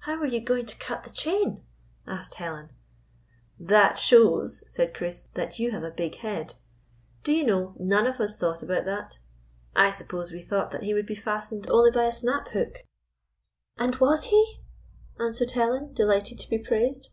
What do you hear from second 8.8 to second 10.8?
THE TALKING DOG about tliat? I suppose we thought